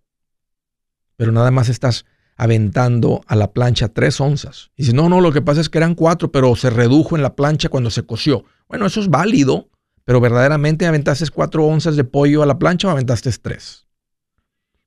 [1.16, 2.04] pero nada más estás
[2.36, 4.70] aventando a la plancha tres onzas.
[4.76, 7.22] Y si no, no, lo que pasa es que eran cuatro, pero se redujo en
[7.22, 8.44] la plancha cuando se coció.
[8.68, 9.70] Bueno, eso es válido,
[10.04, 13.85] pero verdaderamente aventaste cuatro onzas de pollo a la plancha o aventaste tres.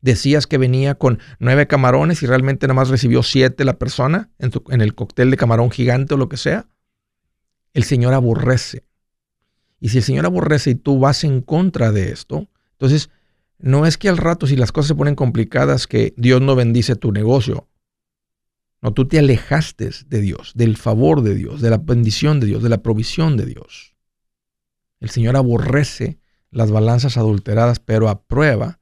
[0.01, 4.81] Decías que venía con nueve camarones y realmente nada más recibió siete la persona en,
[4.81, 6.67] el cóctel de camarón gigante o lo que sea.
[7.73, 8.85] El Señor aborrece.
[9.81, 13.09] Y si el Señor aborrece y tú vas en contra de esto, entonces
[13.57, 16.95] no es que al rato, si las cosas se ponen complicadas, que Dios no bendice
[16.95, 17.67] tu negocio.
[18.81, 22.63] No, tú te alejaste de Dios, del favor de Dios, de la bendición de Dios,
[22.63, 23.95] de la provisión de Dios.
[25.01, 26.19] El Señor aborrece
[26.51, 28.78] las balanzas adulteradas, pero aprueba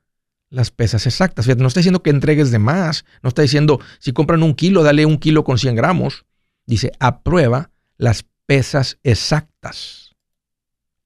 [0.50, 1.46] las pesas exactas.
[1.46, 4.84] Fíjate, no está diciendo que entregues de más, no está diciendo si compran un kilo,
[4.84, 6.26] dale un kilo con 100 gramos.
[6.66, 10.16] Dice, aprueba las pesas exactas.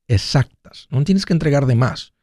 [0.07, 0.87] Exactas.
[0.89, 2.13] No tienes que entregar de más.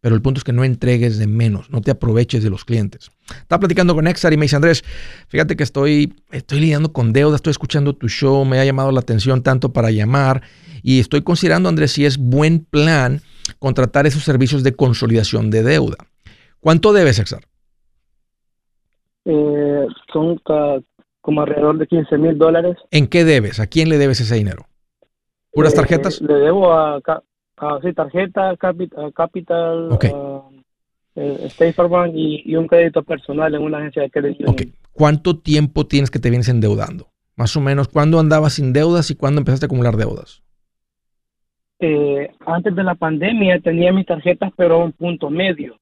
[0.00, 3.10] Pero el punto es que no entregues de menos, no te aproveches de los clientes.
[3.28, 4.84] Estaba platicando con Exar y me dice, Andrés,
[5.26, 9.00] fíjate que estoy, estoy lidiando con deuda, estoy escuchando tu show, me ha llamado la
[9.00, 10.42] atención tanto para llamar
[10.82, 13.22] y estoy considerando, Andrés, si es buen plan
[13.58, 15.96] contratar esos servicios de consolidación de deuda.
[16.60, 17.44] ¿Cuánto debes, Exar?
[19.24, 20.40] Eh, son
[21.20, 22.76] como alrededor de 15 mil dólares.
[22.90, 23.60] ¿En qué debes?
[23.60, 24.66] ¿A quién le debes ese dinero?
[25.52, 26.20] ¿Puras eh, tarjetas?
[26.20, 27.00] le debo a,
[27.82, 30.48] sí, tarjeta, Capital, ah,
[31.14, 34.54] eh, State Farm y, un crédito personal en una agencia de crédito.
[34.92, 37.08] ¿Cuánto tiempo tienes que te vienes endeudando?
[37.36, 40.42] Más o menos, ¿cuándo andabas sin deudas y cuándo empezaste a acumular deudas?
[41.80, 45.78] Eh, antes de la pandemia tenía mis tarjetas, pero a un punto medio.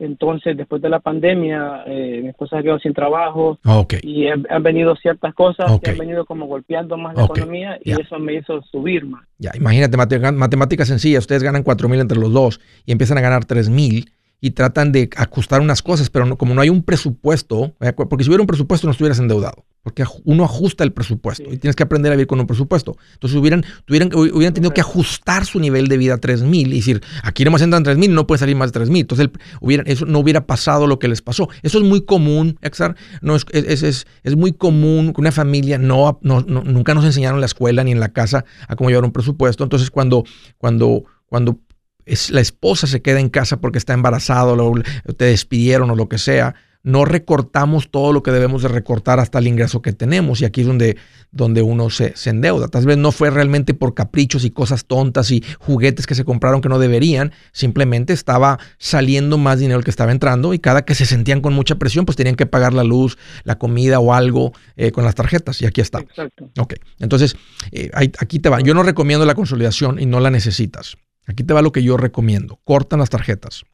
[0.00, 4.62] Entonces, después de la pandemia, eh, mi esposa ha quedado sin trabajo ah, y han,
[4.62, 8.62] venido ciertas cosas que han venido como golpeando más la economía y eso me hizo
[8.62, 9.26] subir más.
[9.36, 9.98] Ya, imagínate,
[10.32, 14.10] matemáticas sencillas, ustedes ganan 4 mil entre los dos y empiezan a ganar 3 mil
[14.40, 17.74] y tratan de ajustar unas cosas, pero como no hay un presupuesto,
[18.08, 21.74] porque si hubiera un presupuesto no estuvieras endeudado, porque uno ajusta el presupuesto y tienes
[21.74, 22.96] que aprender a vivir con un presupuesto.
[23.14, 26.76] Entonces hubieran, tuvieran, hubieran tenido que ajustar su nivel de vida a 3 mil y
[26.76, 29.02] decir, aquí no más entran 3 mil, no puede salir más de 3 mil.
[29.02, 31.48] Entonces hubieran, eso no hubiera pasado lo que les pasó.
[31.62, 35.78] Eso es muy común, Exar, no es, es, es, es muy común que una familia
[35.78, 39.04] no, no, nunca nos enseñaron en la escuela ni en la casa a cómo llevar
[39.04, 39.64] un presupuesto.
[39.64, 40.24] Entonces cuando,
[40.58, 41.58] cuando, cuando
[42.04, 46.08] es, la esposa se queda en casa porque está embarazado, o te despidieron o lo
[46.08, 50.40] que sea, no recortamos todo lo que debemos de recortar hasta el ingreso que tenemos
[50.40, 50.96] y aquí es donde,
[51.30, 52.68] donde uno se, se, endeuda.
[52.68, 56.60] Tal vez no fue realmente por caprichos y cosas tontas y juguetes que se compraron
[56.60, 61.06] que no deberían, simplemente estaba saliendo más dinero que estaba entrando y cada que se
[61.06, 64.90] sentían con mucha presión pues tenían que pagar la luz, la comida o algo eh,
[64.90, 66.00] con las tarjetas y aquí está.
[66.00, 66.50] Exacto.
[66.58, 67.36] Ok, entonces
[67.72, 68.60] eh, aquí te va.
[68.60, 70.96] Yo no recomiendo la consolidación y no la necesitas.
[71.26, 72.58] Aquí te va lo que yo recomiendo.
[72.64, 73.64] Cortan las tarjetas.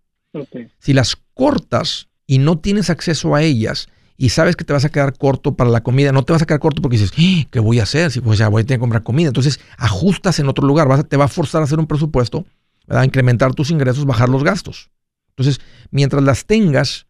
[0.78, 4.89] Si las cortas y no tienes acceso a ellas y sabes que te vas a
[4.89, 7.47] quedar corto para la comida, no te vas a quedar corto porque dices, ¡Ah!
[7.51, 8.11] ¿qué voy a hacer?
[8.11, 9.29] Si pues ya voy a tener que comprar comida.
[9.29, 12.47] Entonces ajustas en otro lugar, vas te va a forzar a hacer un presupuesto,
[12.89, 14.91] a incrementar tus ingresos, bajar los gastos.
[15.31, 15.61] Entonces,
[15.91, 17.07] mientras las tengas,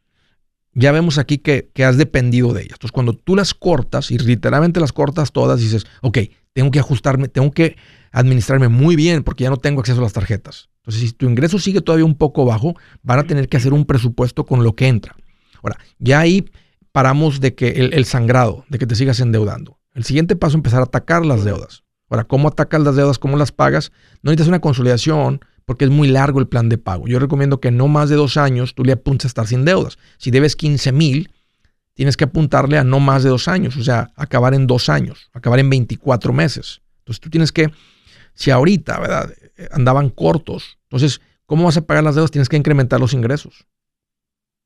[0.73, 2.73] ya vemos aquí que, que, has dependido de ellas.
[2.73, 6.19] Entonces, cuando tú las cortas y literalmente las cortas todas, dices, ok,
[6.53, 7.77] tengo que ajustarme, tengo que
[8.13, 10.69] administrarme muy bien porque ya no tengo acceso a las tarjetas.
[10.79, 13.85] Entonces, si tu ingreso sigue todavía un poco bajo, van a tener que hacer un
[13.85, 15.17] presupuesto con lo que entra.
[15.63, 16.49] Ahora, ya ahí
[16.93, 19.79] paramos de que el, sangrado, de que te sigas endeudando.
[19.95, 21.83] El siguiente paso es empezar a atacar las deudas.
[22.09, 23.19] Ahora, ¿cómo atacas las deudas?
[23.19, 23.91] ¿Cómo las pagas?
[24.23, 27.09] No necesitas una consolidación porque es muy largo el plan de pago.
[27.09, 29.99] Yo recomiendo que no más de dos años tú le apuntes a estar sin deudas.
[30.19, 31.31] Si debes 15 mil,
[31.95, 35.31] tienes que apuntarle a no más de dos años, o sea, acabar en dos años,
[35.33, 36.83] acabar en 24 meses.
[37.01, 37.71] Entonces tú tienes que
[38.37, 39.33] si ahorita, ¿verdad?
[39.73, 40.79] Andaban cortos.
[40.85, 42.31] Entonces, ¿cómo vas a pagar las deudas?
[42.31, 43.67] Tienes que incrementar los ingresos.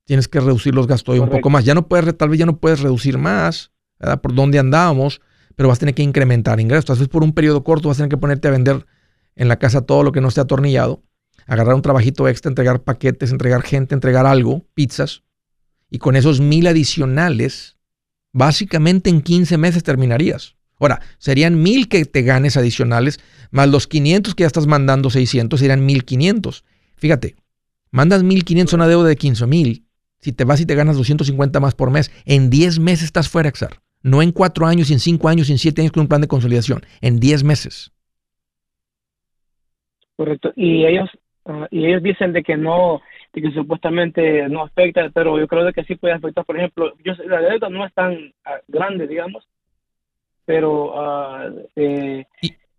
[0.05, 1.65] Tienes que reducir los gastos un poco más.
[1.65, 4.21] Ya no puedes, tal vez ya no puedes reducir más, ¿verdad?
[4.21, 5.21] Por dónde andábamos,
[5.55, 6.85] pero vas a tener que incrementar ingresos.
[6.85, 8.87] Entonces, por un periodo corto vas a tener que ponerte a vender
[9.37, 11.03] en la casa todo lo que no esté atornillado,
[11.47, 15.23] agarrar un trabajito extra, entregar paquetes, entregar gente, entregar algo, pizzas,
[15.89, 17.79] y con esos mil adicionales,
[18.33, 20.57] básicamente en 15 meses terminarías.
[20.81, 23.21] Ahora, serían mil que te ganes adicionales,
[23.53, 26.65] más los 500 que ya estás mandando 600, serían 1500.
[26.97, 27.37] Fíjate,
[27.93, 29.83] Mandas 1.500 a una deuda de 15.000.
[30.19, 33.49] Si te vas y te ganas 250 más por mes, en 10 meses estás fuera,
[33.49, 33.81] Exar.
[34.03, 36.83] No en 4 años, en 5 años, en 7 años con un plan de consolidación.
[37.01, 37.93] En 10 meses.
[40.17, 40.53] Correcto.
[40.55, 41.11] Y ellos,
[41.47, 43.01] ah, y ellos dicen de que no,
[43.33, 46.45] de que supuestamente no afecta, pero yo creo que sí puede afectar.
[46.45, 49.47] Por ejemplo, yo la deuda no es tan ah, grande, digamos,
[50.51, 52.27] pero uh, eh,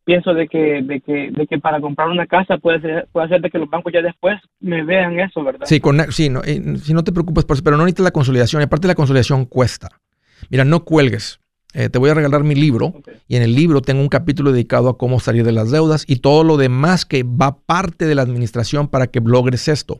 [0.04, 3.40] pienso de que, de que, de que para comprar una casa puede ser, puede ser
[3.40, 5.66] de que los bancos ya después me vean eso, ¿verdad?
[5.66, 8.62] Sí, con, sí no, si no te preocupes por eso, pero no necesitas la consolidación.
[8.62, 9.88] Aparte la consolidación cuesta.
[10.50, 11.40] Mira, no cuelgues.
[11.74, 12.94] Eh, te voy a regalar mi libro
[13.30, 16.18] y en el libro tengo un capítulo dedicado a cómo salir de las deudas y
[16.18, 19.98] todo lo demás que va parte de la administración para que logres esto.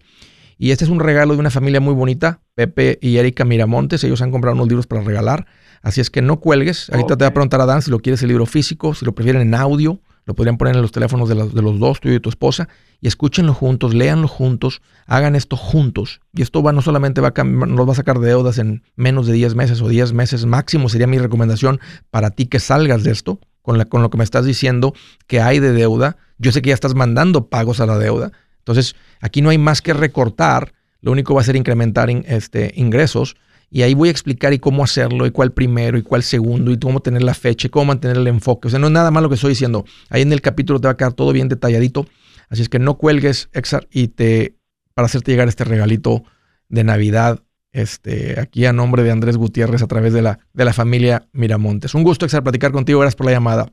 [0.64, 4.04] Y este es un regalo de una familia muy bonita, Pepe y Erika Miramontes.
[4.04, 5.48] Ellos han comprado unos libros para regalar.
[5.82, 6.92] Así es que no cuelgues.
[6.92, 9.16] Ahorita te voy a preguntar a Dan si lo quieres el libro físico, si lo
[9.16, 10.00] prefieren en audio.
[10.26, 12.70] Lo podrían poner en los teléfonos de, de los dos, tú y tu esposa.
[13.00, 16.22] Y escúchenlo juntos, léanlo juntos, hagan esto juntos.
[16.32, 19.26] Y esto va no solamente va a, nos va a sacar de deudas en menos
[19.26, 21.80] de 10 meses o 10 meses máximo, sería mi recomendación
[22.12, 24.94] para ti que salgas de esto, con, la, con lo que me estás diciendo
[25.26, 26.18] que hay de deuda.
[26.38, 28.32] Yo sé que ya estás mandando pagos a la deuda.
[28.62, 30.74] Entonces, aquí no hay más que recortar.
[31.02, 33.36] Lo único va a ser incrementar este, ingresos
[33.74, 36.78] y ahí voy a explicar y cómo hacerlo, y cuál primero, y cuál segundo, y
[36.78, 38.68] cómo tener la fecha, y cómo mantener el enfoque.
[38.68, 39.86] O sea, no es nada más lo que estoy diciendo.
[40.10, 42.06] Ahí en el capítulo te va a quedar todo bien detalladito.
[42.50, 44.58] Así es que no cuelgues, Exar, y te,
[44.94, 46.26] para hacerte llegar este regalito
[46.68, 50.74] de Navidad, este, aquí a nombre de Andrés Gutiérrez a través de la, de la
[50.74, 51.96] familia Miramontes.
[51.96, 53.00] Un gusto, Exar, platicar contigo.
[53.00, 53.72] Gracias por la llamada.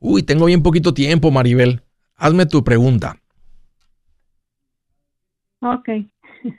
[0.00, 1.82] Uy, tengo bien poquito tiempo, Maribel.
[2.14, 3.16] Hazme tu pregunta.
[5.60, 5.88] Ok.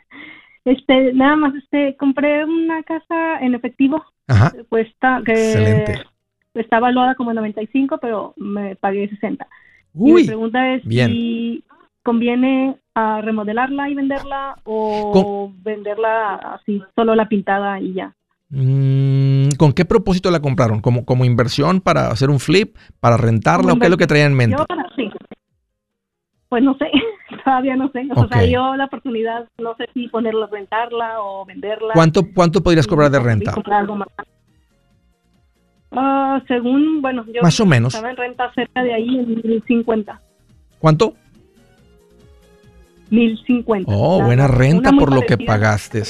[0.64, 4.06] Este, nada más, este, compré una casa en efectivo.
[4.28, 4.54] Ajá.
[4.78, 6.04] Está, que Excelente.
[6.54, 9.48] está valuada como 95, pero me pagué 60.
[9.96, 11.64] Uy, y mi pregunta es si
[12.04, 18.14] conviene a remodelarla y venderla o venderla así, solo la pintada y ya.
[18.50, 20.82] Mm, ¿Con qué propósito la compraron?
[20.82, 22.76] ¿Como, como inversión para hacer un flip?
[23.00, 23.74] ¿Para rentarla?
[23.74, 24.58] ¿O qué es lo que traían en mente?
[24.58, 25.10] Yo, sí.
[26.50, 26.92] Pues no sé.
[27.44, 28.08] todavía no sé.
[28.16, 31.94] O sea, yo la oportunidad, no sé si ponerla, rentarla o venderla.
[31.94, 33.54] ¿Cuánto, cuánto podrías cobrar de renta?
[35.92, 37.94] Uh, según, bueno, yo más o menos.
[37.94, 40.22] estaba en renta cerca de ahí en 1050.
[40.80, 41.16] ¿Cuánto?
[43.10, 43.92] 1050.
[43.94, 46.04] Oh, buena renta por lo que pagaste.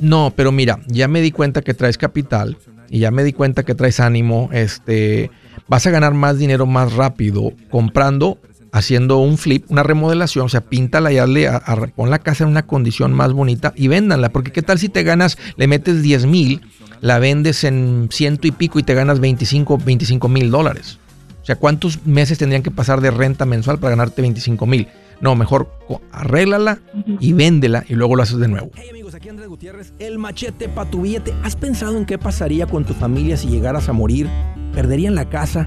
[0.00, 2.56] No, pero mira, ya me di cuenta que traes capital
[2.88, 5.30] y ya me di cuenta que traes ánimo, este,
[5.66, 8.38] vas a ganar más dinero más rápido comprando
[8.76, 11.60] haciendo un flip, una remodelación, o sea, píntala y hazle, a,
[11.94, 15.02] pon la casa en una condición más bonita y véndanla, porque qué tal si te
[15.02, 16.60] ganas, le metes 10 mil,
[17.00, 20.98] la vendes en ciento y pico y te ganas 25, 25 mil dólares.
[21.40, 24.88] O sea, ¿cuántos meses tendrían que pasar de renta mensual para ganarte 25 mil?
[25.22, 25.70] No, mejor
[26.12, 26.80] arréglala
[27.18, 28.70] y véndela y luego lo haces de nuevo.
[28.74, 31.32] Hey amigos, aquí Andrés Gutiérrez, el machete para tu billete.
[31.42, 34.28] ¿Has pensado en qué pasaría con tu familia si llegaras a morir?
[34.74, 35.66] ¿Perderían la casa?